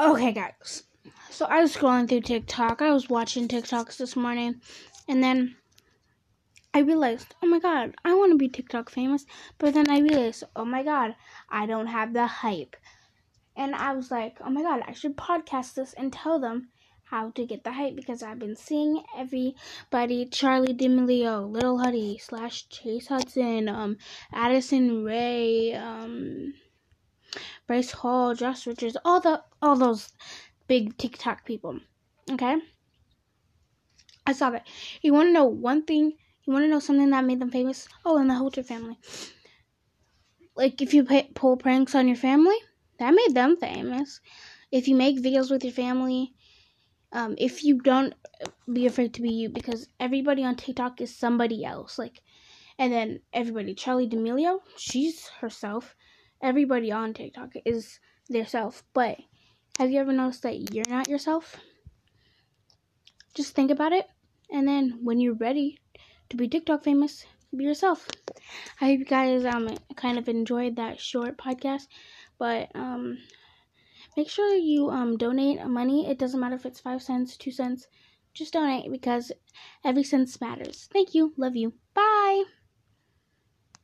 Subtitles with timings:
[0.00, 0.84] Okay, guys.
[1.28, 2.80] So I was scrolling through TikTok.
[2.80, 4.60] I was watching TikToks this morning,
[5.08, 5.56] and then
[6.72, 9.26] I realized, oh my god, I want to be TikTok famous.
[9.58, 11.16] But then I realized, oh my god,
[11.50, 12.76] I don't have the hype.
[13.56, 16.68] And I was like, oh my god, I should podcast this and tell them
[17.02, 22.68] how to get the hype because I've been seeing everybody Charli D'Amelio, Little Huddy, slash
[22.68, 23.96] Chase Hudson, um,
[24.32, 26.54] Addison Rae, um,
[27.66, 30.12] Bryce Hall, Josh Richards, all the all those
[30.66, 31.80] big TikTok people.
[32.30, 32.56] Okay?
[34.26, 34.66] I saw that.
[35.02, 36.12] You wanna know one thing?
[36.44, 37.88] You wanna know something that made them famous?
[38.04, 38.98] Oh, and the Holter family.
[40.56, 42.56] Like if you pay, pull pranks on your family,
[42.98, 44.20] that made them famous.
[44.70, 46.34] If you make videos with your family,
[47.12, 48.14] um, if you don't
[48.70, 51.98] be afraid to be you, because everybody on TikTok is somebody else.
[51.98, 52.20] Like,
[52.78, 55.96] and then everybody, Charli D'Amelio, she's herself.
[56.40, 58.84] Everybody on TikTok is their self.
[58.94, 59.18] But
[59.78, 61.56] have you ever noticed that you're not yourself?
[63.34, 64.06] Just think about it,
[64.50, 65.78] and then when you're ready
[66.30, 67.24] to be TikTok famous,
[67.56, 68.08] be yourself.
[68.80, 71.86] I hope you guys um kind of enjoyed that short podcast,
[72.38, 73.18] but um
[74.16, 76.08] make sure you um donate money.
[76.10, 77.86] It doesn't matter if it's five cents, two cents,
[78.34, 79.32] just donate because
[79.84, 80.88] every cent matters.
[80.92, 81.32] Thank you.
[81.36, 81.74] Love you.
[81.94, 82.44] Bye.